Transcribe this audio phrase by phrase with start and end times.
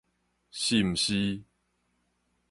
[0.49, 1.43] 是毋是